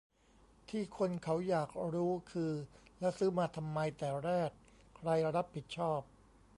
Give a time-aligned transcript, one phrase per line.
[0.69, 2.53] ที่คนเขาอยากรู้คือ
[2.99, 4.49] แล้วซื้อมาทำไมแต่แรก
[4.97, 6.01] ใครรับผิดชอบ